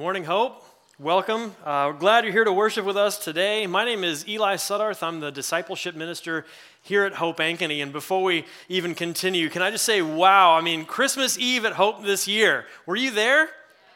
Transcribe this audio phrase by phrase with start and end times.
[0.00, 0.64] morning, Hope.
[0.98, 1.54] Welcome.
[1.62, 3.66] Uh, glad you're here to worship with us today.
[3.66, 5.02] My name is Eli Suddarth.
[5.02, 6.46] I'm the discipleship minister
[6.82, 7.82] here at Hope Ankeny.
[7.82, 11.74] And before we even continue, can I just say, wow, I mean, Christmas Eve at
[11.74, 12.64] Hope this year.
[12.86, 13.50] Were you there?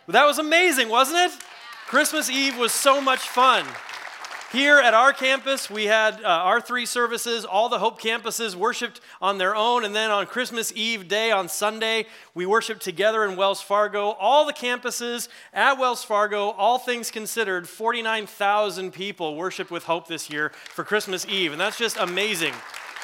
[0.06, 1.40] That was amazing, wasn't it?
[1.86, 3.64] Christmas Eve was so much fun.
[4.54, 7.44] Here at our campus, we had uh, our three services.
[7.44, 9.84] All the Hope campuses worshiped on their own.
[9.84, 14.10] And then on Christmas Eve day, on Sunday, we worshiped together in Wells Fargo.
[14.10, 20.30] All the campuses at Wells Fargo, all things considered, 49,000 people worshiped with Hope this
[20.30, 21.50] year for Christmas Eve.
[21.50, 22.54] And that's just amazing.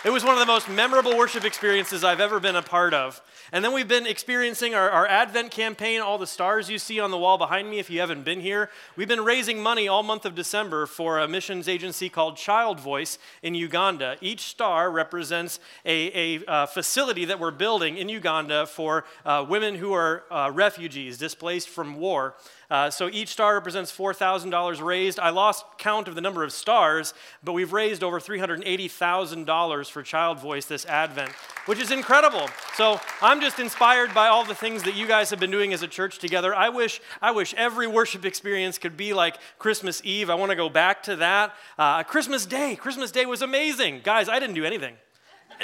[0.04, 3.20] It was one of the most memorable worship experiences I've ever been a part of.
[3.52, 7.10] And then we've been experiencing our, our, Advent campaign, all the stars you see on
[7.10, 8.70] the wall behind me if you haven't been here.
[8.94, 13.18] We've been raising money all month of December for a missions agency called Child Voice
[13.42, 14.16] in Uganda.
[14.20, 19.74] Each star represents a, a uh, facility that we're building in Uganda for uh, women
[19.74, 22.36] who are uh, refugees displaced from war.
[22.70, 25.18] Uh, so each star represents $4,000 raised.
[25.18, 30.38] I lost count of the number of stars, but we've raised over $380,000 for Child
[30.38, 31.32] Voice this Advent,
[31.66, 32.48] which is incredible.
[32.74, 35.82] So I'm just inspired by all the things that you guys have been doing as
[35.82, 36.54] a church together.
[36.54, 40.30] I wish, I wish every worship experience could be like Christmas Eve.
[40.30, 41.54] I want to go back to that.
[41.78, 44.00] Uh, Christmas Day, Christmas Day was amazing.
[44.04, 44.94] Guys, I didn't do anything.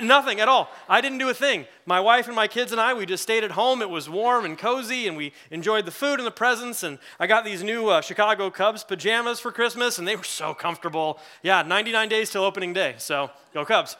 [0.02, 0.70] Nothing at all.
[0.88, 1.64] I didn't do a thing.
[1.86, 3.80] My wife and my kids and I, we just stayed at home.
[3.80, 6.82] It was warm and cozy, and we enjoyed the food and the presents.
[6.82, 10.52] And I got these new uh, Chicago Cubs pajamas for Christmas, and they were so
[10.52, 11.18] comfortable.
[11.42, 12.96] Yeah, 99 days till opening day.
[12.98, 13.96] So go Cubs.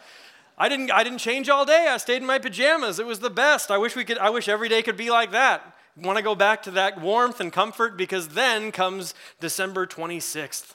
[0.59, 1.87] I didn't, I didn't change all day.
[1.89, 2.99] I stayed in my pajamas.
[2.99, 3.71] It was the best.
[3.71, 4.19] I wish we could.
[4.19, 5.77] I wish every day could be like that.
[5.97, 10.75] Want to go back to that warmth and comfort because then comes December 26th,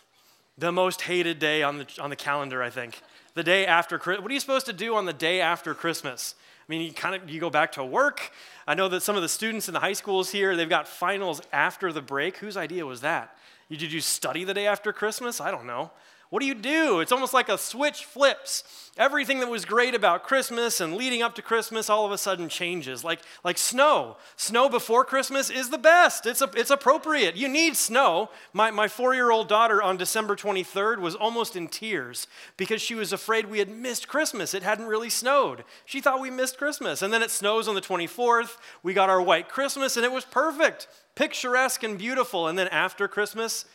[0.58, 3.02] the most hated day on the, on the calendar, I think
[3.34, 4.24] the day after Christmas.
[4.24, 6.36] What are you supposed to do on the day after Christmas?
[6.68, 8.32] I mean, you kind of you go back to work.
[8.68, 11.42] I know that some of the students in the high schools here, they've got finals
[11.52, 12.38] after the break.
[12.38, 13.36] Whose idea was that?
[13.70, 15.40] Did you study the day after Christmas?
[15.40, 15.92] I don't know.
[16.32, 17.02] What do you do?
[17.02, 18.64] It's almost like a switch flips.
[18.98, 22.48] Everything that was great about Christmas and leading up to Christmas all of a sudden
[22.48, 23.04] changes.
[23.04, 24.16] Like, like snow.
[24.38, 26.26] Snow before Christmas is the best.
[26.26, 27.36] It's, a, it's appropriate.
[27.36, 28.30] You need snow.
[28.54, 32.96] My, my four year old daughter on December 23rd was almost in tears because she
[32.96, 34.54] was afraid we had missed Christmas.
[34.54, 35.66] It hadn't really snowed.
[35.84, 37.02] She thought we missed Christmas.
[37.02, 38.56] And then it snows on the 24th.
[38.84, 42.48] We got our white Christmas and it was perfect, picturesque and beautiful.
[42.48, 43.66] And then after Christmas,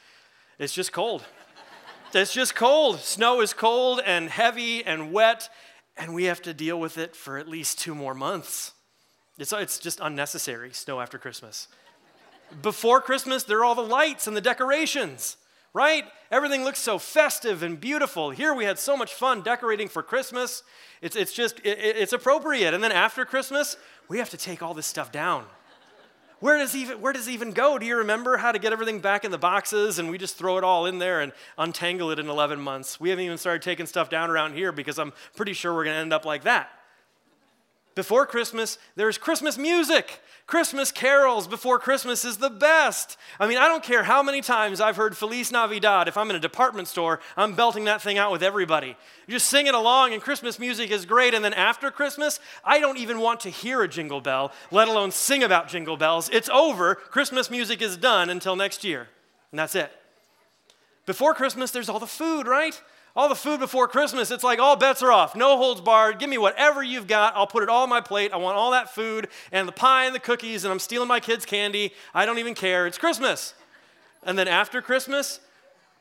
[0.59, 1.23] it's just cold.
[2.15, 3.01] It's just cold.
[3.01, 5.49] Snow is cold and heavy and wet,
[5.97, 8.73] and we have to deal with it for at least two more months.
[9.39, 11.69] It's, it's just unnecessary, snow after Christmas.
[12.63, 15.37] Before Christmas, there are all the lights and the decorations,
[15.75, 16.05] right?
[16.31, 18.31] Everything looks so festive and beautiful.
[18.31, 20.63] Here we had so much fun decorating for Christmas.
[21.03, 22.73] It's, it's just, it, it's appropriate.
[22.73, 23.77] And then after Christmas,
[24.09, 25.45] we have to take all this stuff down.
[26.39, 27.79] Where does, even, where does it even go?
[27.79, 30.59] Do you remember how to get everything back in the boxes and we just throw
[30.59, 33.01] it all in there and untangle it in 11 months?
[33.01, 35.95] We haven't even started taking stuff down around here because I'm pretty sure we're going
[35.95, 36.69] to end up like that.
[37.97, 40.21] Before Christmas, there's Christmas music.
[40.47, 43.17] Christmas carols before Christmas is the best.
[43.41, 46.07] I mean, I don't care how many times I've heard Feliz Navidad.
[46.07, 48.89] If I'm in a department store, I'm belting that thing out with everybody.
[49.27, 51.33] You just sing it along, and Christmas music is great.
[51.33, 55.11] And then after Christmas, I don't even want to hear a jingle bell, let alone
[55.11, 56.29] sing about jingle bells.
[56.29, 56.95] It's over.
[56.97, 59.09] Christmas music is done until next year.
[59.51, 59.91] And that's it.
[61.07, 62.81] Before Christmas, there's all the food, right?
[63.17, 65.35] All the food before Christmas, it's like all bets are off.
[65.35, 66.19] No holds barred.
[66.19, 67.35] Give me whatever you've got.
[67.35, 68.33] I'll put it all on my plate.
[68.33, 71.19] I want all that food and the pie and the cookies, and I'm stealing my
[71.19, 71.95] kids' candy.
[72.15, 72.87] I don't even care.
[72.87, 73.55] It's Christmas.
[74.23, 75.41] And then after Christmas,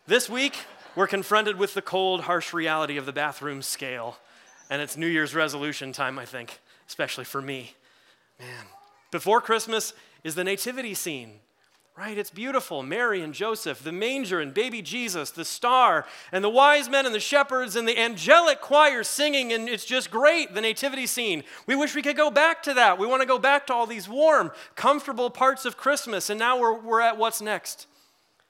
[0.08, 0.58] this week,
[0.96, 4.18] we're confronted with the cold, harsh reality of the bathroom scale.
[4.70, 7.76] And it's New Year's resolution time, I think, especially for me.
[8.40, 8.66] Man.
[9.12, 9.94] Before Christmas
[10.26, 11.40] is the nativity scene
[11.98, 12.18] right?
[12.18, 12.84] It's beautiful.
[12.84, 17.16] Mary and Joseph, the manger and baby Jesus, the star, and the wise men and
[17.16, 21.44] the shepherds and the angelic choir singing, and it's just great, the nativity scene.
[21.68, 23.00] We wish we could go back to that.
[23.00, 26.60] We want to go back to all these warm, comfortable parts of Christmas, and now
[26.60, 27.88] we're, we're at what's next.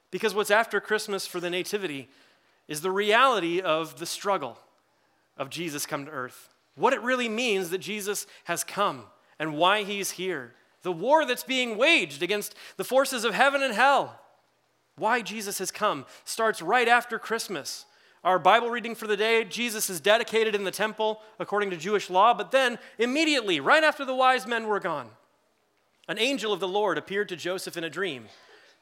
[0.10, 2.10] Because what's after Christmas for the nativity
[2.68, 4.58] is the reality of the struggle
[5.38, 6.50] of Jesus come to earth.
[6.76, 9.04] What it really means that Jesus has come
[9.38, 10.54] and why he's here
[10.86, 14.22] the war that's being waged against the forces of heaven and hell.
[14.98, 17.86] Why Jesus has come starts right after Christmas.
[18.24, 22.10] Our Bible reading for the day, Jesus is dedicated in the temple according to Jewish
[22.10, 25.10] law, but then immediately, right after the wise men were gone,
[26.08, 28.28] an angel of the Lord appeared to Joseph in a dream.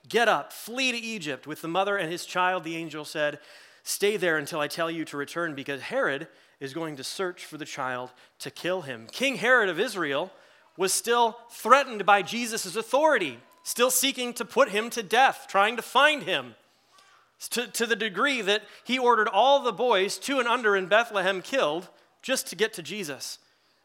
[0.07, 3.39] Get up, flee to Egypt with the mother and his child, the angel said.
[3.83, 6.27] Stay there until I tell you to return, because Herod
[6.59, 9.07] is going to search for the child to kill him.
[9.09, 10.31] King Herod of Israel
[10.77, 13.39] was still threatened by Jesus' authority.
[13.63, 16.55] still seeking to put him to death, trying to find him.
[17.51, 21.41] To, to the degree that he ordered all the boys two and under in Bethlehem
[21.41, 21.89] killed
[22.21, 23.39] just to get to Jesus.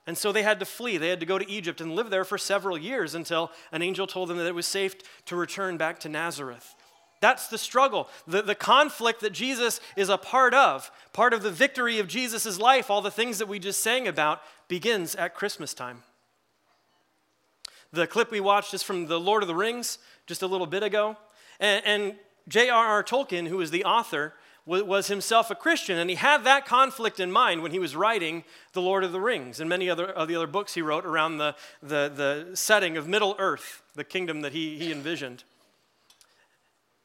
[0.07, 0.97] And so they had to flee.
[0.97, 4.07] They had to go to Egypt and live there for several years until an angel
[4.07, 4.95] told them that it was safe
[5.27, 6.75] to return back to Nazareth.
[7.21, 10.91] That's the struggle, the, the conflict that Jesus is a part of.
[11.13, 14.41] Part of the victory of Jesus' life, all the things that we just sang about,
[14.69, 16.05] begins at Christmas time.
[17.93, 20.83] The clip we watched is from The Lord of the Rings just a little bit
[20.83, 21.17] ago.
[21.59, 22.15] And, and
[22.49, 23.03] J.R.R.
[23.03, 24.35] Tolkien, who is the author,
[24.67, 28.45] was himself a Christian, and he had that conflict in mind when he was writing
[28.75, 31.39] The Lord of the Rings and many other of the other books he wrote around
[31.39, 35.45] the, the, the setting of Middle Earth, the kingdom that he, he envisioned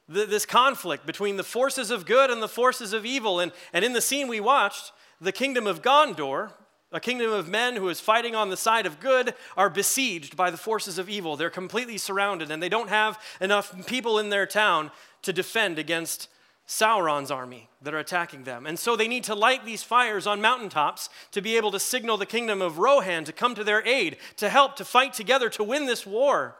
[0.07, 3.39] the, this conflict between the forces of good and the forces of evil.
[3.39, 6.51] And, and in the scene we watched, the kingdom of Gondor,
[6.93, 10.51] a kingdom of men who is fighting on the side of good, are besieged by
[10.51, 11.35] the forces of evil.
[11.35, 14.91] They're completely surrounded, and they don't have enough people in their town
[15.23, 16.29] to defend against
[16.67, 18.65] Sauron's army that are attacking them.
[18.65, 22.17] And so they need to light these fires on mountaintops to be able to signal
[22.17, 25.63] the kingdom of Rohan to come to their aid, to help, to fight together, to
[25.63, 26.55] win this war.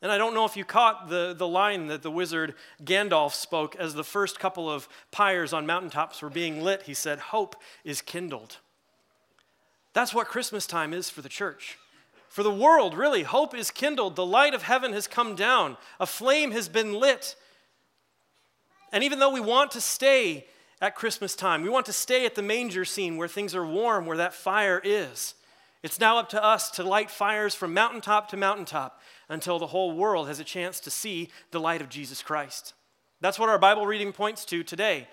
[0.00, 2.54] And I don't know if you caught the, the line that the wizard
[2.84, 6.82] Gandalf spoke as the first couple of pyres on mountaintops were being lit.
[6.82, 8.58] He said, Hope is kindled.
[9.92, 11.78] That's what Christmas time is for the church.
[12.28, 14.16] For the world, really, hope is kindled.
[14.16, 17.36] The light of heaven has come down, a flame has been lit.
[18.92, 20.46] And even though we want to stay
[20.80, 24.06] at Christmas time, we want to stay at the manger scene where things are warm,
[24.06, 25.34] where that fire is.
[25.82, 29.92] It's now up to us to light fires from mountaintop to mountaintop until the whole
[29.92, 32.74] world has a chance to see the light of Jesus Christ.
[33.20, 35.08] That's what our Bible reading points to today.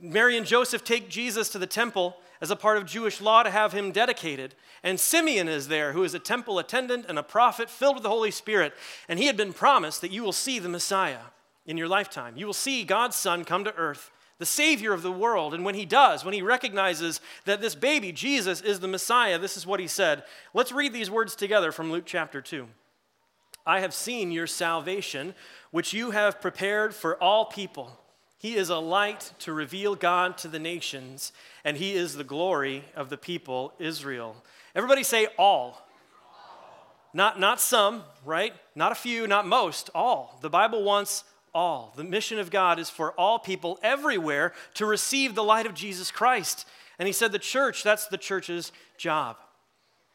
[0.00, 3.50] Mary and Joseph take Jesus to the temple as a part of Jewish law to
[3.50, 4.54] have him dedicated.
[4.82, 8.08] And Simeon is there, who is a temple attendant and a prophet filled with the
[8.08, 8.72] Holy Spirit.
[9.08, 11.20] And he had been promised that you will see the Messiah
[11.66, 12.36] in your lifetime.
[12.36, 15.52] You will see God's Son come to earth, the Savior of the world.
[15.52, 19.56] And when he does, when he recognizes that this baby, Jesus, is the Messiah, this
[19.58, 20.22] is what he said.
[20.54, 22.66] Let's read these words together from Luke chapter 2.
[23.66, 25.34] I have seen your salvation,
[25.70, 28.00] which you have prepared for all people.
[28.40, 31.30] He is a light to reveal God to the nations,
[31.62, 34.34] and he is the glory of the people, Israel.
[34.74, 35.86] Everybody say all.
[37.12, 38.54] Not, not some, right?
[38.74, 40.38] Not a few, not most, all.
[40.40, 41.92] The Bible wants all.
[41.96, 46.10] The mission of God is for all people everywhere to receive the light of Jesus
[46.10, 46.66] Christ.
[46.98, 49.36] And he said the church, that's the church's job.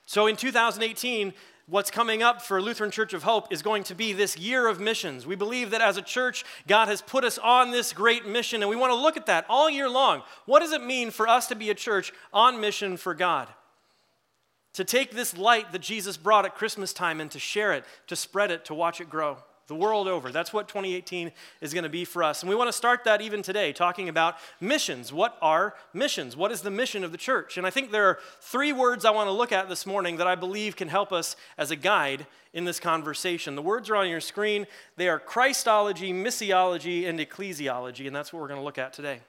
[0.08, 1.32] So in 2018,
[1.68, 4.80] what's coming up for Lutheran Church of Hope is going to be this year of
[4.80, 5.26] missions.
[5.26, 8.70] We believe that as a church, God has put us on this great mission, and
[8.70, 10.22] we want to look at that all year long.
[10.46, 13.48] What does it mean for us to be a church on mission for God?
[14.74, 18.16] To take this light that Jesus brought at Christmas time and to share it, to
[18.16, 20.32] spread it, to watch it grow the world over.
[20.32, 21.32] That's what 2018
[21.62, 22.42] is going to be for us.
[22.42, 25.12] And we want to start that even today, talking about missions.
[25.12, 26.38] What are missions?
[26.38, 27.58] What is the mission of the church?
[27.58, 30.28] And I think there are three words I want to look at this morning that
[30.28, 33.56] I believe can help us as a guide in this conversation.
[33.56, 34.68] The words are on your screen.
[34.98, 38.08] They are Christology, missiology, and ecclesiology.
[38.08, 39.20] And that's what we're going to look at today.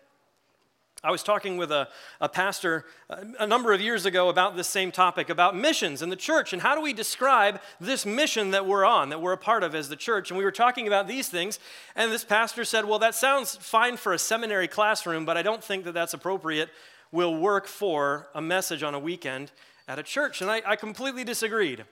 [1.07, 1.89] I was talking with a,
[2.21, 6.11] a pastor a, a number of years ago about this same topic, about missions and
[6.11, 9.39] the church, and how do we describe this mission that we're on, that we're a
[9.39, 10.31] part of as the church.
[10.31, 11.61] And we were talking about these things,
[11.95, 15.63] and this pastor said, Well, that sounds fine for a seminary classroom, but I don't
[15.63, 16.71] think that that's appropriate,
[17.13, 19.53] will work for a message on a weekend
[19.87, 20.41] at a church.
[20.43, 21.85] And I, I completely disagreed.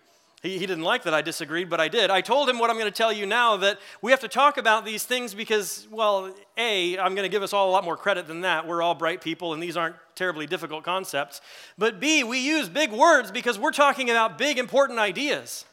[0.45, 2.11] He, he didn't like that I disagreed, but I did.
[2.11, 4.59] I told him what I'm going to tell you now that we have to talk
[4.59, 7.97] about these things because, well, A, I'm going to give us all a lot more
[7.97, 8.69] credit than that.
[8.69, 11.41] We're all bright people, and these aren't terribly difficult concepts.
[11.79, 15.65] But B, we use big words because we're talking about big, important ideas.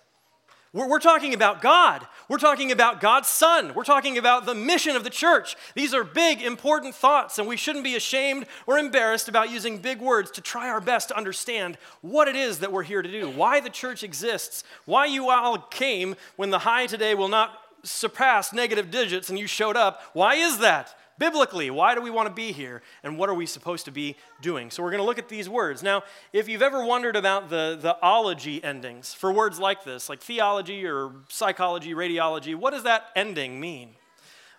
[0.74, 2.08] We're, we're, talking about God.
[2.30, 3.74] We're talking about God's Son.
[3.74, 5.58] We're talking about the mission of the church.
[5.76, 10.00] These are big, important thoughts, and we shouldn't be ashamed or embarrassed about using big
[10.00, 13.30] words to try our best to understand what it is that we're here to do,
[13.30, 17.52] why the church exists, why you all came when the high today will not
[17.84, 20.02] surpass negative digits and you showed up.
[20.14, 20.96] Why is that?
[21.22, 24.16] Biblically, why do we want to be here and what are we supposed to be
[24.42, 24.72] doing?
[24.72, 25.84] So we're going to look at these words.
[25.84, 26.02] Now,
[26.34, 30.84] if you've ever wondered about the, the ology endings for words like this, like theology
[30.84, 33.90] or psychology, radiology, what does that ending mean?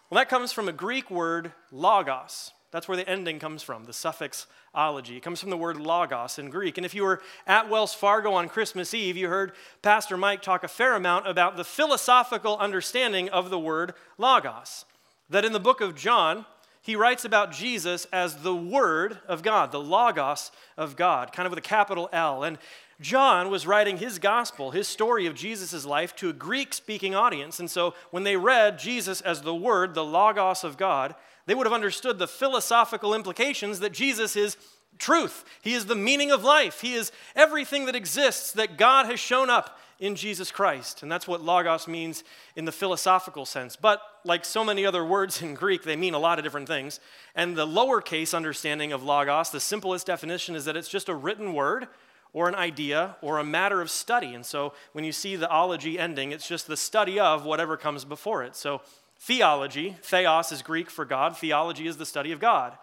[0.09, 2.53] Well, that comes from a Greek word, logos.
[2.71, 5.17] That's where the ending comes from, the suffix ology.
[5.17, 6.77] It comes from the word logos in Greek.
[6.79, 9.53] And if you were at Wells Fargo on Christmas Eve, you heard
[9.83, 14.85] Pastor Mike talk a fair amount about the philosophical understanding of the word logos.
[15.29, 16.47] That in the book of John,
[16.83, 21.51] he writes about Jesus as the Word of God, the Logos of God, kind of
[21.51, 22.43] with a capital L.
[22.43, 22.59] And
[23.01, 27.61] John was writing his gospel, his story of Jesus' life, to a Greek speaking audience.
[27.61, 31.15] And so when they read Jesus as the Word, the Logos of God,
[31.47, 34.57] they would have understood the philosophical implications that Jesus is
[34.99, 35.45] truth.
[35.63, 36.81] He is the meaning of life.
[36.81, 41.05] He is everything that exists that God has shown up in Jesus Christ.
[41.05, 42.25] And that's what logos means
[42.57, 43.77] in the philosophical sense.
[43.77, 46.99] But like so many other words in Greek, they mean a lot of different things.
[47.37, 51.53] And the lowercase understanding of logos, the simplest definition is that it's just a written
[51.53, 51.87] word
[52.33, 54.35] or an idea or a matter of study.
[54.35, 58.05] And so when you see the ology ending, it's just the study of whatever comes
[58.05, 58.57] before it.
[58.57, 58.81] So
[59.21, 62.77] theology, theos is Greek for God, theology is the study of God.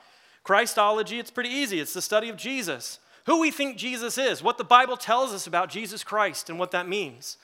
[0.43, 4.57] Christology, it's pretty easy, it's the study of Jesus who we think Jesus is, what
[4.57, 7.37] the Bible tells us about Jesus Christ and what that means.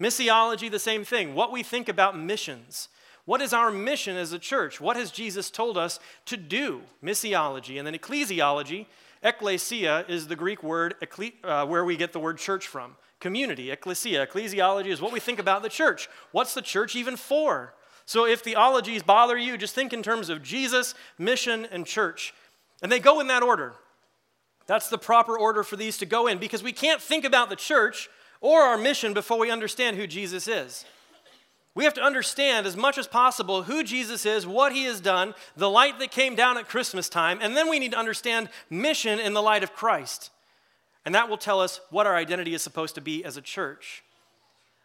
[0.00, 2.88] Missiology, the same thing, what we think about missions.
[3.24, 4.80] What is our mission as a church?
[4.80, 6.82] What has Jesus told us to do?
[7.02, 7.76] Missiology.
[7.76, 8.86] And then ecclesiology,
[9.22, 10.94] ecclesia is the Greek word
[11.42, 12.96] uh, where we get the word church from.
[13.18, 14.26] Community, ecclesia.
[14.26, 16.08] Ecclesiology is what we think about the church.
[16.30, 17.74] What's the church even for?
[18.04, 22.32] So if theologies bother you, just think in terms of Jesus, mission, and church.
[22.80, 23.74] And they go in that order.
[24.66, 27.56] That's the proper order for these to go in because we can't think about the
[27.56, 28.08] church
[28.40, 30.84] or our mission before we understand who Jesus is.
[31.74, 35.34] We have to understand as much as possible who Jesus is, what he has done,
[35.56, 39.20] the light that came down at Christmas time, and then we need to understand mission
[39.20, 40.30] in the light of Christ.
[41.04, 44.02] And that will tell us what our identity is supposed to be as a church.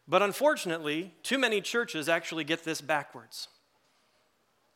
[0.06, 3.48] But unfortunately, too many churches actually get this backwards.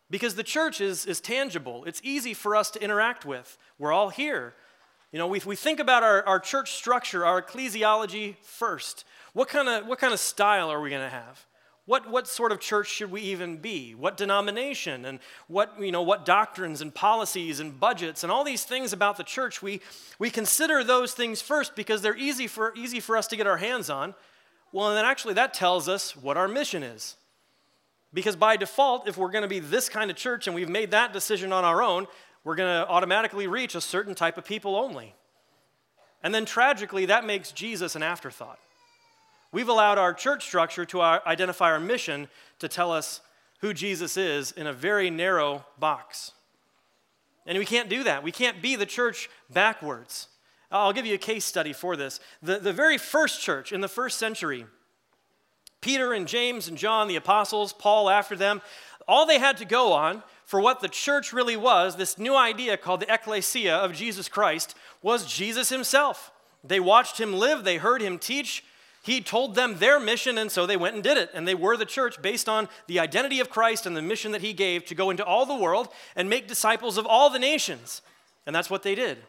[0.10, 3.58] Because the church is, is tangible, it's easy for us to interact with.
[3.78, 4.54] We're all here.
[5.16, 9.06] You know, we, we think about our, our church structure, our ecclesiology first.
[9.32, 11.46] What kind of, what kind of style are we going to have?
[11.86, 13.96] What, what sort of church should we even be?
[13.96, 15.06] What denomination?
[15.06, 19.16] And what, you know, what doctrines and policies and budgets and all these things about
[19.16, 19.80] the church, we,
[20.20, 23.56] we consider those things first because they're easy for, easy for us to get our
[23.56, 24.16] hands on.
[24.74, 27.16] Well, and then actually that tells us what our mission is.
[28.14, 30.92] Because by default, if we're going to be this kind of church and we've made
[30.92, 32.08] that decision on our own,
[32.46, 35.14] we're going to automatically reach a certain type of people only.
[36.24, 38.60] And then tragically, that makes Jesus an afterthought.
[39.52, 43.20] We've allowed our church structure to uh, identify our mission to tell us
[43.60, 46.32] who Jesus is in a very narrow box.
[47.48, 48.24] And we can't do that.
[48.24, 50.28] We can't be the church backwards.
[50.72, 52.20] I'll give you a case study for this.
[52.44, 54.66] The, the very first church in the first century,
[55.82, 58.62] Peter and James and John, the apostles, Paul after them,
[59.08, 62.78] all they had to go on for what the church really was, this new idea
[62.78, 66.32] called the ecclesia of Jesus Christ, was Jesus himself.
[66.64, 68.64] They watched him live, they heard him teach.
[69.04, 71.30] He told them their mission, and so they went and did it.
[71.34, 74.42] And they were the church based on the identity of Christ and the mission that
[74.42, 78.02] he gave to go into all the world and make disciples of all the nations.
[78.48, 79.20] And that's what they did.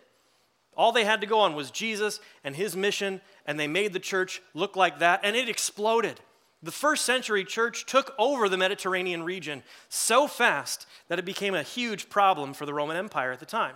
[0.76, 3.98] All they had to go on was Jesus and his mission, and they made the
[3.98, 6.20] church look like that, and it exploded.
[6.62, 11.62] The first century church took over the Mediterranean region so fast that it became a
[11.62, 13.74] huge problem for the Roman Empire at the time.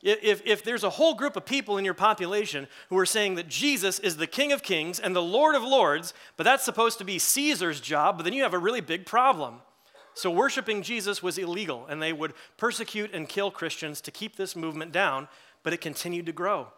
[0.00, 3.48] If, if there's a whole group of people in your population who are saying that
[3.48, 7.04] Jesus is the King of Kings and the Lord of Lords, but that's supposed to
[7.04, 9.56] be Caesar's job, but then you have a really big problem.
[10.14, 14.56] So, worshiping Jesus was illegal, and they would persecute and kill Christians to keep this
[14.56, 15.28] movement down,
[15.62, 16.68] but it continued to grow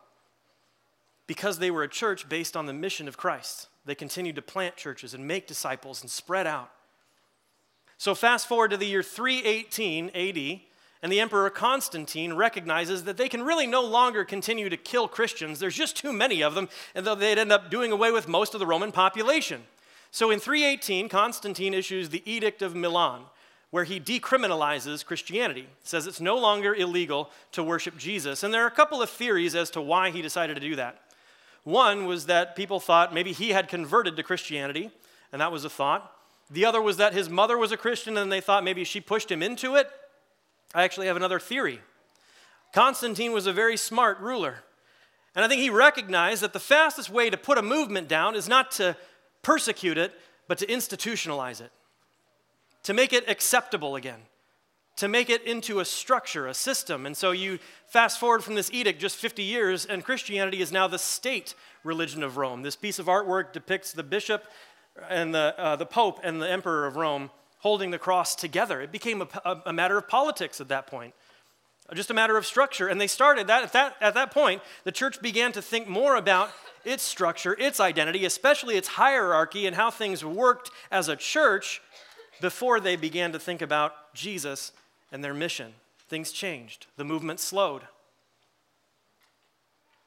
[1.27, 3.69] because they were a church based on the mission of Christ.
[3.91, 6.71] They continued to plant churches and make disciples and spread out.
[7.99, 10.61] So, fast forward to the year 318 AD,
[11.03, 15.59] and the Emperor Constantine recognizes that they can really no longer continue to kill Christians.
[15.59, 18.61] There's just too many of them, and they'd end up doing away with most of
[18.61, 19.65] the Roman population.
[20.13, 23.23] So, in 318, Constantine issues the Edict of Milan,
[23.73, 28.45] where he decriminalizes Christianity, says it's no longer illegal to worship Jesus.
[28.45, 31.03] And there are a couple of theories as to why he decided to do that.
[31.65, 34.91] One was that people thought maybe he had converted to Christianity,
[35.33, 36.13] and that was a thought.
[36.51, 39.31] The other was that his mother was a Christian, and they thought maybe she pushed
[39.31, 39.91] him into it.
[40.75, 41.81] I actually have another theory.
[42.73, 44.61] Constantine was a very smart ruler,
[45.35, 48.49] and I think he recognized that the fastest way to put a movement down is
[48.49, 48.97] not to
[49.43, 50.13] persecute it,
[50.49, 51.71] but to institutionalize it,
[52.85, 54.21] to make it acceptable again
[55.01, 57.07] to make it into a structure, a system.
[57.07, 60.89] And so you fast forward from this edict just 50 years, and Christianity is now
[60.89, 61.55] the state
[61.85, 62.61] religion of Rome.
[62.61, 64.45] This piece of artwork depicts the bishop
[65.09, 67.31] and the, uh, the pope and the emperor of Rome
[67.61, 68.83] holding the cross together.
[68.83, 71.15] It became a, a, a matter of politics at that point
[71.93, 72.87] just a matter of structure.
[72.87, 76.15] And they started that at, that at that point, the church began to think more
[76.15, 76.53] about
[76.85, 81.83] its structure, its identity, especially its hierarchy and how things worked as a church
[82.41, 84.71] before they began to think about Jesus
[85.13, 85.75] and their mission.
[86.09, 87.83] Things changed, the movement slowed.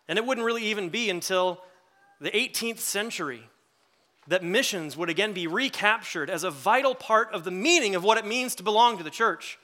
[0.07, 1.61] And it wouldn't really even be until
[2.19, 3.43] the 18th century
[4.27, 8.17] that missions would again be recaptured as a vital part of the meaning of what
[8.17, 9.57] it means to belong to the church.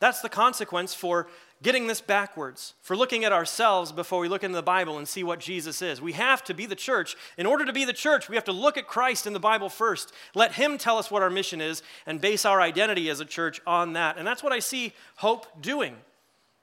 [0.00, 1.28] That's the consequence for
[1.62, 5.24] getting this backwards, for looking at ourselves before we look into the Bible and see
[5.24, 6.00] what Jesus is.
[6.00, 7.16] We have to be the church.
[7.36, 9.68] In order to be the church, we have to look at Christ in the Bible
[9.68, 13.24] first, let Him tell us what our mission is, and base our identity as a
[13.24, 14.18] church on that.
[14.18, 15.96] And that's what I see Hope doing.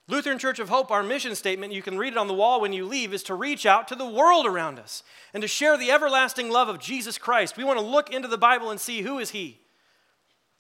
[0.08, 2.74] Lutheran Church of Hope, our mission statement, you can read it on the wall when
[2.74, 5.90] you leave, is to reach out to the world around us and to share the
[5.90, 7.58] everlasting love of Jesus Christ.
[7.58, 9.60] We want to look into the Bible and see who is He.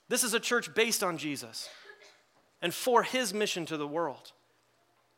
[0.10, 1.70] This is a church based on Jesus
[2.62, 4.32] and for His mission to the world.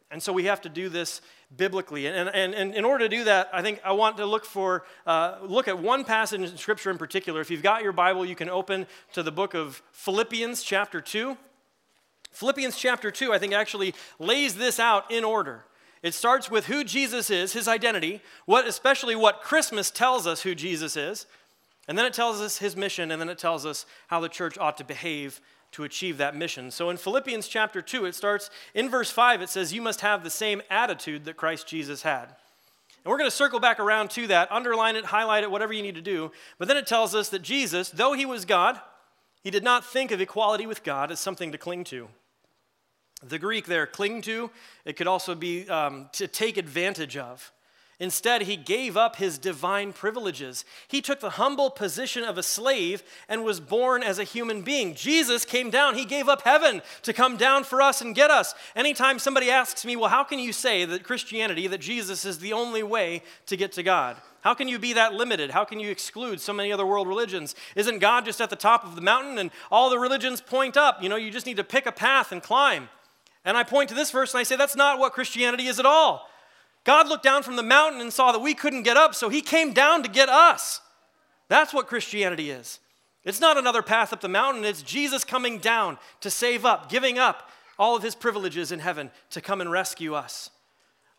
[0.10, 1.22] And so we have to do this
[1.56, 2.08] biblically.
[2.08, 4.86] And, and, and in order to do that, I think I want to look for
[5.06, 7.41] uh, look at one passage in Scripture in particular.
[7.41, 11.38] If you've got your Bible, you can open to the book of Philippians, chapter 2.
[12.32, 15.65] Philippians chapter 2, I think, actually lays this out in order.
[16.03, 20.53] It starts with who Jesus is, his identity, what, especially what Christmas tells us who
[20.53, 21.25] Jesus is,
[21.88, 24.58] and then it tells us his mission, and then it tells us how the church
[24.58, 26.71] ought to behave to achieve that mission.
[26.71, 30.24] So in Philippians chapter 2, it starts in verse 5, it says, You must have
[30.24, 32.36] the same attitude that Christ Jesus had.
[33.03, 35.81] And we're going to circle back around to that, underline it, highlight it, whatever you
[35.81, 36.31] need to do.
[36.57, 38.79] But then it tells us that Jesus, though he was God,
[39.43, 42.09] he did not think of equality with God as something to cling to.
[43.24, 44.51] The Greek there, cling to,
[44.86, 47.51] it could also be um, to take advantage of.
[48.00, 50.63] Instead, he gave up his divine privileges.
[50.88, 54.94] He took the humble position of a slave and was born as a human being.
[54.94, 55.96] Jesus came down.
[55.96, 58.54] He gave up heaven to come down for us and get us.
[58.75, 62.54] Anytime somebody asks me, well, how can you say that Christianity, that Jesus is the
[62.54, 64.18] only way to get to God?
[64.42, 65.50] How can you be that limited?
[65.50, 67.56] How can you exclude so many other world religions?
[67.75, 71.01] Isn't God just at the top of the mountain and all the religions point up?
[71.01, 72.89] You know, you just need to pick a path and climb.
[73.44, 75.86] And I point to this verse and I say, that's not what Christianity is at
[75.88, 76.30] all.
[76.88, 79.41] God looked down from the mountain and saw that we couldn't get up, so he
[79.41, 80.79] came down to get us.
[81.50, 82.79] That's what Christianity is.
[83.25, 87.20] It's not another path up the mountain, it's Jesus coming down to save up, giving
[87.20, 90.50] up all of his privileges in heaven to come and rescue us.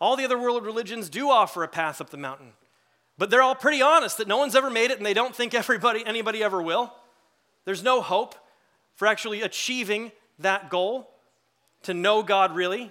[0.00, 2.54] All the other world religions do offer a path up the mountain,
[3.18, 5.52] but they're all pretty honest that no one's ever made it and they don't think
[5.52, 6.94] everybody, anybody ever will.
[7.66, 8.36] There's no hope
[8.94, 11.10] for actually achieving that goal
[11.82, 12.90] to know God really.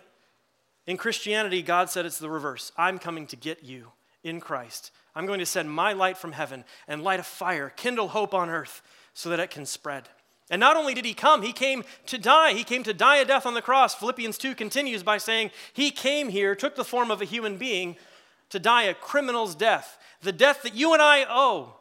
[0.87, 2.71] In Christianity, God said it's the reverse.
[2.77, 3.91] I'm coming to get you
[4.23, 4.91] in Christ.
[5.13, 8.49] I'm going to send my light from heaven and light a fire, kindle hope on
[8.49, 8.81] earth
[9.13, 10.07] so that it can spread.
[10.49, 12.53] And not only did he come, he came to die.
[12.53, 13.93] He came to die a death on the cross.
[13.95, 17.97] Philippians 2 continues by saying, He came here, took the form of a human being
[18.49, 21.73] to die a criminal's death, the death that you and I owe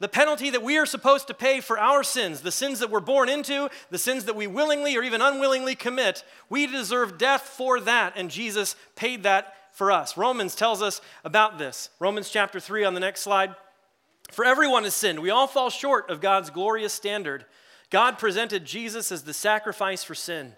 [0.00, 3.00] the penalty that we are supposed to pay for our sins, the sins that we're
[3.00, 7.80] born into, the sins that we willingly or even unwillingly commit, we deserve death for
[7.80, 10.16] that, and Jesus paid that for us.
[10.16, 11.90] Romans tells us about this.
[11.98, 13.54] Romans chapter 3 on the next slide.
[14.30, 15.20] For everyone has sinned.
[15.20, 17.46] We all fall short of God's glorious standard.
[17.90, 20.54] God presented Jesus as the sacrifice for sin.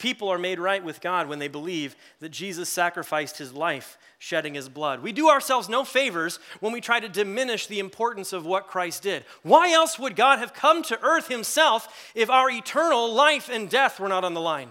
[0.00, 4.54] People are made right with God when they believe that Jesus sacrificed his life, shedding
[4.54, 5.02] his blood.
[5.02, 9.02] We do ourselves no favors when we try to diminish the importance of what Christ
[9.02, 9.26] did.
[9.42, 14.00] Why else would God have come to earth himself if our eternal life and death
[14.00, 14.70] were not on the line?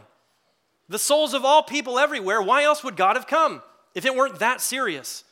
[0.89, 3.61] The souls of all people everywhere, why else would God have come
[3.93, 5.23] if it weren't that serious?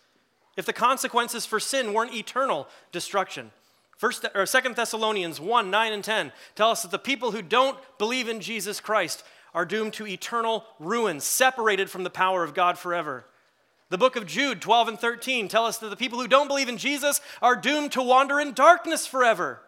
[0.56, 3.50] If the consequences for sin weren't eternal destruction?
[3.98, 7.80] First or Second Thessalonians 1, 9 and 10 tell us that the people who don't
[7.98, 9.24] believe in Jesus Christ
[9.58, 13.26] are doomed to eternal ruin, separated from the power of God forever.
[13.89, 16.70] The book of Jude 12 and 13 tell us that the people who don't believe
[16.70, 19.60] in Jesus are doomed to wander in darkness forever.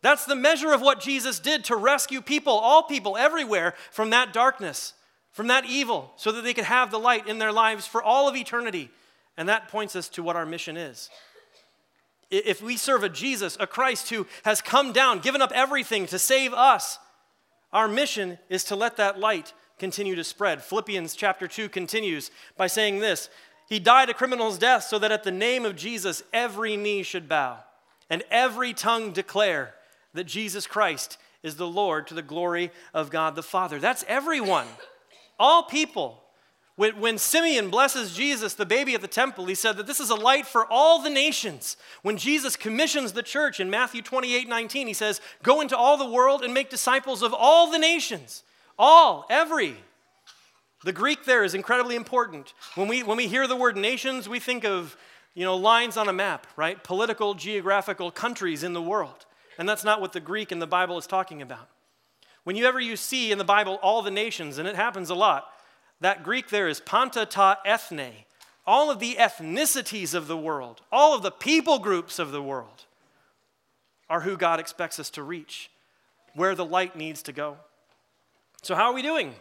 [0.00, 4.32] That's the measure of what Jesus did to rescue people, all people everywhere, from that
[4.32, 4.94] darkness,
[5.30, 8.26] from that evil, so that they could have the light in their lives for all
[8.26, 8.90] of eternity.
[9.36, 11.10] And that points us to what our mission is.
[12.30, 16.18] If we serve a Jesus, a Christ who has come down, given up everything to
[16.18, 16.98] save us,
[17.74, 20.62] our mission is to let that light continue to spread.
[20.62, 23.28] Philippians chapter 2 continues by saying this
[23.68, 27.28] He died a criminal's death so that at the name of Jesus every knee should
[27.28, 27.58] bow
[28.08, 29.74] and every tongue declare
[30.14, 33.78] that Jesus Christ is the Lord to the glory of God the Father.
[33.78, 34.68] That's everyone,
[35.38, 36.23] all people.
[36.76, 40.10] When, when Simeon blesses Jesus, the baby at the temple, he said that this is
[40.10, 41.76] a light for all the nations.
[42.02, 46.10] When Jesus commissions the church in Matthew 28 19, he says, Go into all the
[46.10, 48.42] world and make disciples of all the nations.
[48.76, 49.76] All, every.
[50.82, 52.52] The Greek there is incredibly important.
[52.74, 54.96] When we, when we hear the word nations, we think of
[55.34, 56.82] you know, lines on a map, right?
[56.82, 59.26] Political, geographical countries in the world.
[59.58, 61.68] And that's not what the Greek in the Bible is talking about.
[62.44, 65.46] Whenever you see in the Bible all the nations, and it happens a lot,
[66.00, 68.24] that Greek there is panta ta ethne.
[68.66, 72.84] all of the ethnicities of the world, all of the people groups of the world
[74.08, 75.70] are who God expects us to reach,
[76.34, 77.56] where the light needs to go.
[78.62, 79.34] So, how are we doing?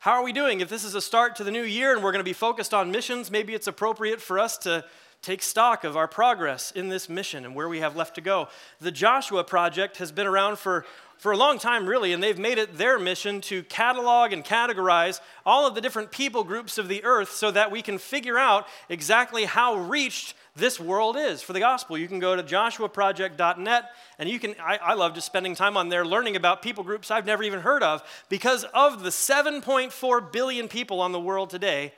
[0.00, 0.60] How are we doing?
[0.60, 2.72] If this is a start to the new year and we're going to be focused
[2.72, 4.84] on missions, maybe it's appropriate for us to
[5.20, 8.48] take stock of our progress in this mission and where we have left to go.
[8.80, 10.86] The Joshua Project has been around for
[11.20, 15.20] for a long time, really, and they've made it their mission to catalog and categorize
[15.44, 18.66] all of the different people groups of the earth so that we can figure out
[18.88, 21.98] exactly how reached this world is for the gospel.
[21.98, 25.90] You can go to joshuaproject.net, and you can, I, I love just spending time on
[25.90, 30.68] there learning about people groups I've never even heard of because of the 7.4 billion
[30.68, 31.92] people on the world today.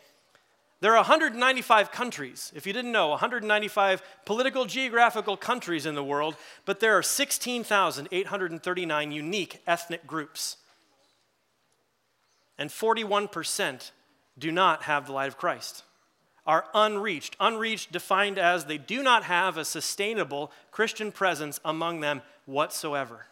[0.83, 6.35] There are 195 countries, if you didn't know, 195 political geographical countries in the world,
[6.65, 10.57] but there are 16,839 unique ethnic groups.
[12.59, 13.93] And 41%
[14.37, 15.85] do not have the light of Christ,
[16.45, 17.37] are unreached.
[17.39, 23.27] Unreached defined as they do not have a sustainable Christian presence among them whatsoever.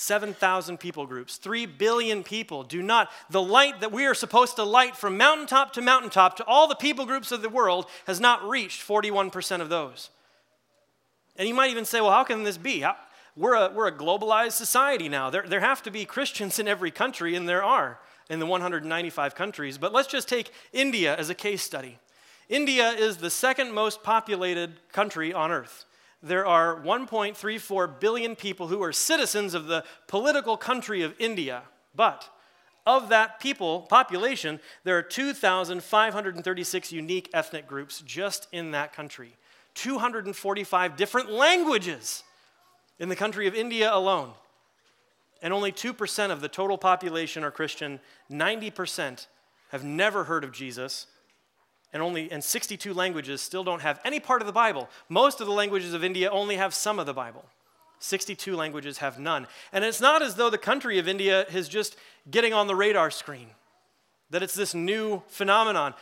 [0.00, 3.10] 7,000 people groups, 3 billion people do not.
[3.30, 6.76] The light that we are supposed to light from mountaintop to mountaintop to all the
[6.76, 10.10] people groups of the world has not reached 41% of those.
[11.34, 12.86] And you might even say, well, how can this be?
[13.34, 15.30] We're, a, we're a globalized society now.
[15.30, 17.98] There, there have to be Christians in every country, and there are
[18.30, 19.78] in the 195 countries.
[19.78, 21.98] But let's just take India as a case study.
[22.48, 25.86] India is the second most populated country on earth
[26.22, 31.62] there are 1.34 billion people who are citizens of the political country of India.
[31.94, 32.28] But
[32.86, 39.36] of that people population, there are 2,536 unique ethnic groups just in that country.
[39.74, 42.24] 245 different languages
[42.98, 44.32] in the country of India alone.
[45.40, 48.00] And only 2% of the total population are Christian.
[48.28, 49.26] 90%
[49.70, 51.06] have never heard of Jesus
[51.92, 54.88] and only and 62 languages still don't have any part of the Bible.
[55.08, 57.44] Most of the languages of India only have some of the Bible.
[58.00, 59.46] 62 languages have none.
[59.72, 61.96] And it's not as though the country of India is just
[62.30, 63.48] getting on the radar screen,
[64.30, 65.94] that it's this new phenomenon.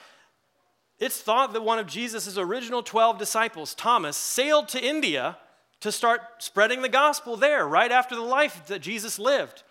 [0.98, 5.38] It's thought that one of Jesus' original 12 disciples, Thomas, sailed to India
[5.80, 9.62] to start spreading the gospel there right after the life that Jesus lived.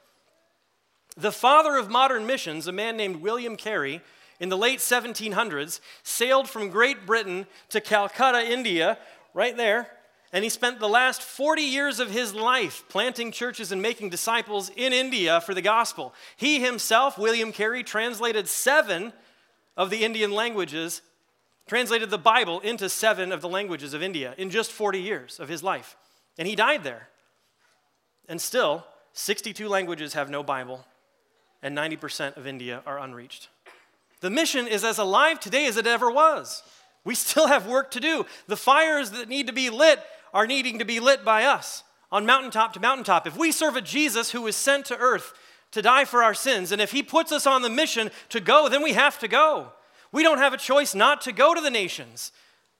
[1.17, 4.01] The father of modern missions, a man named William Carey,
[4.39, 8.98] in the late 1700s, sailed from Great Britain to Calcutta, India,
[9.34, 9.89] right there,
[10.36, 14.69] and he spent the last 40 years of his life planting churches and making disciples
[14.76, 16.13] in India for the gospel.
[16.36, 19.13] He himself, William Carey, translated seven
[19.78, 21.02] of the Indian languages,
[21.67, 25.48] translated the Bible into seven of the languages of India in just 40 years of
[25.48, 25.95] his life.
[26.38, 27.08] And he died there.
[28.28, 30.86] And still, 62 languages have no Bible,
[31.62, 33.48] and 90% of India are unreached.
[34.21, 36.63] The mission is as alive today as it ever was.
[37.04, 38.25] We still have work to do.
[38.47, 39.99] The fires that need to be lit
[40.34, 43.28] are needing to be lit by us on mountaintop to mountaintop.
[43.28, 45.34] If we serve a Jesus who was sent to earth
[45.71, 48.69] to die for our sins, and if he puts us on the mission to go,
[48.69, 49.73] then we have to go.
[50.12, 52.32] We don't have a choice not to go to the nations,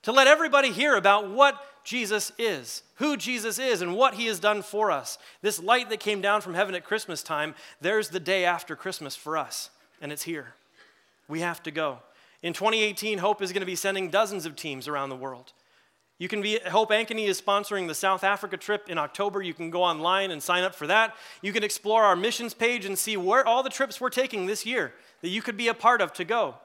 [0.04, 4.40] to let everybody hear about what Jesus is, who Jesus is, and what he has
[4.40, 5.18] done for us.
[5.42, 9.16] This light that came down from heaven at Christmas time, there's the day after Christmas
[9.16, 9.70] for us,
[10.02, 10.56] and it's here.
[11.28, 12.00] We have to go.
[12.42, 15.54] In 2018, Hope is going to be sending dozens of teams around the world.
[16.18, 19.42] You can be, Hope Ankeny is sponsoring the South Africa trip in October.
[19.42, 21.16] You can go online and sign up for that.
[21.42, 24.66] You can explore our missions page and see where all the trips we're taking this
[24.66, 26.56] year that you could be a part of to go.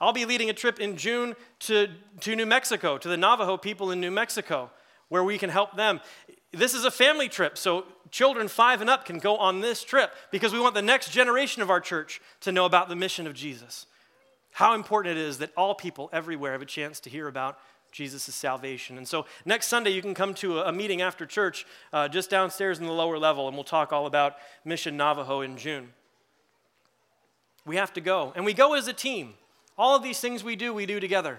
[0.00, 1.88] I'll be leading a trip in June to,
[2.22, 4.70] to New Mexico, to the Navajo people in New Mexico,
[5.10, 6.00] where we can help them.
[6.52, 10.12] This is a family trip, so children five and up can go on this trip
[10.30, 13.32] because we want the next generation of our church to know about the mission of
[13.32, 13.86] Jesus.
[14.52, 17.58] How important it is that all people everywhere have a chance to hear about
[17.90, 18.98] Jesus' salvation.
[18.98, 22.78] And so next Sunday, you can come to a, meeting after church uh, just downstairs
[22.78, 25.90] in the lower level, and we'll talk all about Mission Navajo in June.
[27.64, 29.34] We have to go, and we go as a team.
[29.78, 31.38] All of these things we do, we do together.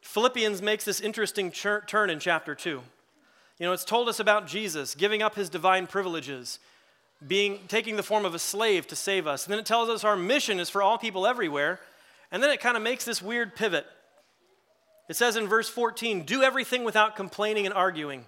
[0.00, 2.82] Philippians makes this interesting turn in chapter 2.
[3.60, 6.58] You know, it's told us about Jesus giving up his divine privileges,
[7.24, 9.44] being taking the form of a slave to save us.
[9.44, 11.78] And then it tells us our mission is for all people everywhere.
[12.32, 13.86] And then it kind of makes this weird pivot.
[15.10, 18.24] It says in verse 14, do everything without complaining and arguing,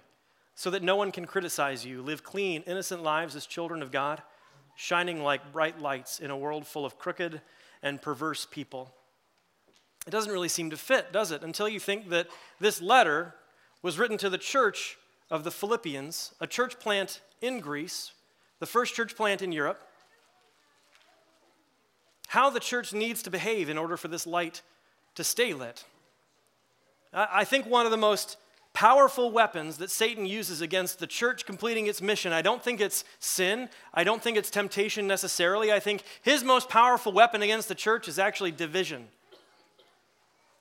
[0.53, 2.03] so that no one can criticize you.
[2.03, 4.21] Live clean, innocent lives as children of God,
[4.75, 7.41] shining like bright lights in a world full of crooked
[7.81, 8.93] and perverse people.
[10.05, 11.41] It doesn't really seem to fit, does it?
[11.41, 12.27] Until you think that
[12.59, 13.33] this letter
[13.81, 14.97] was written to the church
[15.33, 18.11] of the Philippians, a church plant in Greece,
[18.59, 19.81] the first church plant in Europe,
[22.27, 24.61] how the church needs to behave in order for this light
[25.15, 25.85] to stay lit.
[27.11, 28.37] I think one of the most
[28.73, 32.31] powerful weapons that Satan uses against the church completing its mission.
[32.31, 33.69] I don't think it's sin.
[33.91, 35.73] I don't think it's temptation necessarily.
[35.73, 39.07] I think his most powerful weapon against the church is actually division.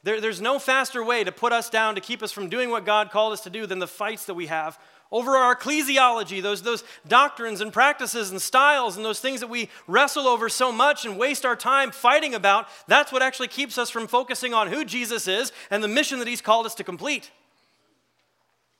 [0.04, 2.84] There, there's no faster way to put us down, to keep us from doing what
[2.84, 4.78] God called us to do, than the fights that we have
[5.12, 9.68] over our ecclesiology, those, those doctrines and practices and styles and those things that we
[9.86, 12.66] wrestle over so much and waste our time fighting about.
[12.88, 16.28] That's what actually keeps us from focusing on who Jesus is and the mission that
[16.28, 17.30] he's called us to complete.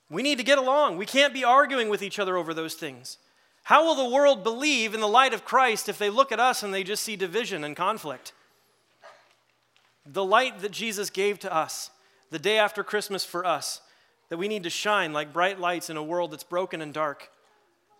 [0.08, 0.96] We need to get along.
[0.96, 3.18] We can't be arguing with each other over those things.
[3.64, 6.62] How will the world believe in the light of Christ if they look at us
[6.62, 8.32] and they just see division and conflict?
[10.06, 11.90] The light that Jesus gave to us
[12.30, 13.80] the day after Christmas for us,
[14.28, 17.30] that we need to shine like bright lights in a world that's broken and dark,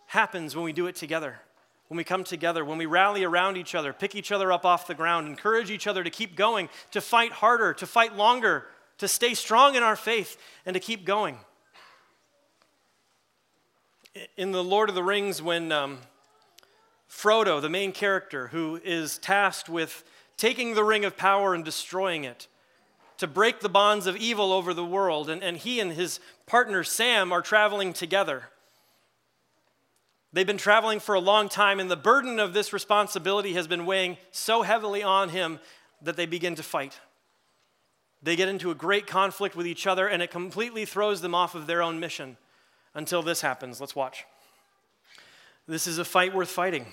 [0.06, 1.40] happens when we do it together.
[1.88, 4.86] When we come together, when we rally around each other, pick each other up off
[4.86, 8.64] the ground, encourage each other to keep going, to fight harder, to fight longer,
[8.98, 11.36] to stay strong in our faith, and to keep going
[14.36, 15.98] in the Lord of the Rings, when um,
[17.12, 20.02] Frodo, the main character, who is tasked with
[20.36, 22.48] taking the ring of power and destroying it
[23.18, 26.82] to break the bonds of evil over the world, and, and he and his partner
[26.82, 28.44] Sam are traveling together.
[30.32, 33.86] They've been traveling for a long time, and the burden of this responsibility has been
[33.86, 35.60] weighing so heavily on him
[36.00, 36.98] that they begin to fight.
[38.22, 41.54] They get into a great conflict with each other, and it completely throws them off
[41.54, 42.38] of their own mission
[42.94, 43.80] until this happens.
[43.80, 44.24] Let's watch.
[45.68, 46.86] This is a fight worth fighting.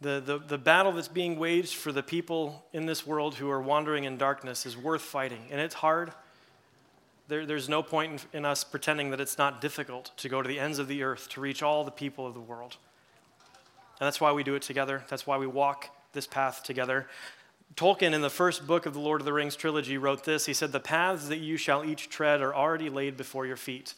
[0.00, 3.60] The, the, the battle that's being waged for the people in this world who are
[3.60, 5.40] wandering in darkness is worth fighting.
[5.50, 6.12] And it's hard.
[7.28, 10.48] There, there's no point in, in us pretending that it's not difficult to go to
[10.48, 12.76] the ends of the earth to reach all the people of the world.
[13.98, 15.02] And that's why we do it together.
[15.08, 17.06] That's why we walk this path together.
[17.74, 20.52] Tolkien, in the first book of the Lord of the Rings trilogy, wrote this He
[20.52, 23.94] said, The paths that you shall each tread are already laid before your feet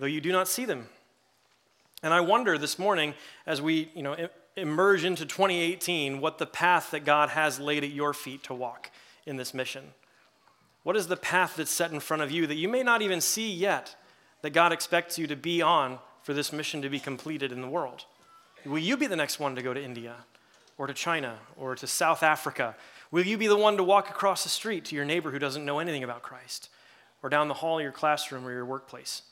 [0.00, 0.88] though you do not see them.
[2.02, 3.14] And I wonder this morning,
[3.46, 4.16] as we you know,
[4.56, 8.90] emerge into 2018, what the path that God has laid at your feet to walk
[9.26, 9.84] in this mission.
[10.82, 13.20] What is the path that's set in front of you that you may not even
[13.20, 13.96] see yet
[14.42, 17.68] that God expects you to be on for this mission to be completed in the
[17.68, 18.04] world?
[18.64, 20.16] Will you be the next one to go to India
[20.78, 22.74] or to China or to South Africa?
[23.10, 25.64] Will you be the one to walk across the street to your neighbor who doesn't
[25.64, 26.68] know anything about Christ
[27.22, 29.22] or down the hall of your classroom or your workplace?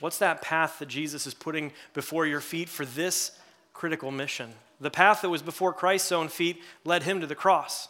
[0.00, 3.38] What's that path that Jesus is putting before your feet for this
[3.76, 4.54] critical mission?
[4.80, 7.88] The path that was before Christ's own feet led him to the cross,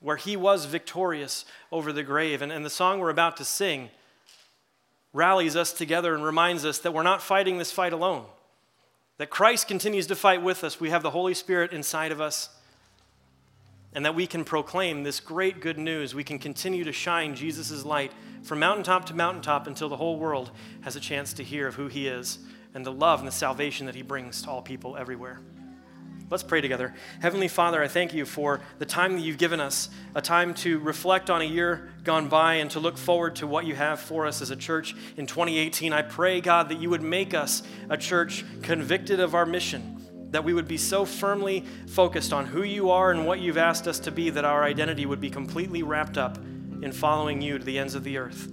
[0.00, 2.42] where he was victorious over the grave.
[2.42, 3.90] And, and the song we're about to sing
[5.12, 8.26] rallies us together and reminds us that we're not fighting this fight alone,
[9.18, 10.80] that Christ continues to fight with us.
[10.80, 12.50] We have the Holy Spirit inside of us
[13.94, 16.14] and that we can proclaim this great good news.
[16.14, 20.50] We can continue to shine Jesus' light from mountaintop to mountaintop until the whole world
[20.80, 22.40] has a chance to hear of who he is
[22.74, 25.40] and the love and the salvation that he brings to all people everywhere.
[26.30, 26.94] Let's pray together.
[27.20, 30.78] Heavenly Father, I thank you for the time that you've given us, a time to
[30.80, 34.26] reflect on a year gone by and to look forward to what you have for
[34.26, 35.92] us as a church in 2018.
[35.92, 39.94] I pray, God, that you would make us a church convicted of our mission
[40.34, 43.86] that we would be so firmly focused on who you are and what you've asked
[43.86, 46.38] us to be that our identity would be completely wrapped up
[46.82, 48.52] in following you to the ends of the earth.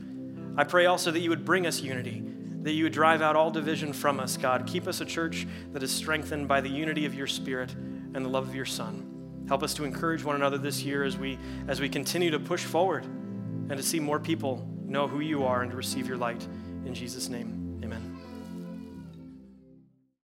[0.56, 2.24] I pray also that you would bring us unity,
[2.64, 4.68] that you would drive out all division from us, God.
[4.68, 8.30] Keep us a church that is strengthened by the unity of your Spirit and the
[8.30, 9.46] love of your Son.
[9.48, 12.64] Help us to encourage one another this year as we, as we continue to push
[12.64, 16.46] forward and to see more people know who you are and to receive your light.
[16.86, 17.71] In Jesus' name.